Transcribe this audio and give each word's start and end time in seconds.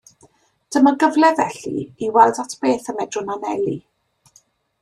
Dyma 0.75 0.93
gyfle, 1.03 1.29
felly, 1.41 1.83
i 2.07 2.11
weld 2.17 2.41
at 2.45 2.57
beth 2.65 2.91
y 2.95 2.97
medrwn 3.01 3.33
anelu. 3.37 3.77